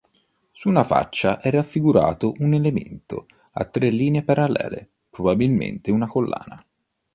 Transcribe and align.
Su 0.51 0.67
una 0.67 0.83
faccia 0.83 1.39
è 1.39 1.51
raffigurato 1.51 2.33
un 2.39 2.55
elemento 2.55 3.27
a 3.51 3.65
tre 3.65 3.91
linee 3.91 4.23
parallele, 4.23 4.89
probabilmente 5.11 5.91
una 5.91 6.07
collana. 6.07 6.65